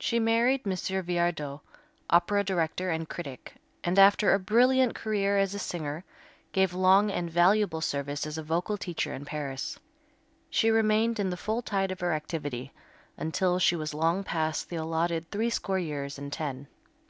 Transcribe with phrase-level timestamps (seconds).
[0.00, 0.72] She married M.
[0.72, 1.60] Viardot,
[2.08, 3.52] opera director and critic,
[3.84, 6.04] and after a brilliant career as a singer,
[6.52, 9.78] gave long and valuable service as a vocal teacher in Paris.
[10.48, 12.72] She remained in the full tide of her activity
[13.18, 16.66] until she was long past the allotted threescore years and ten.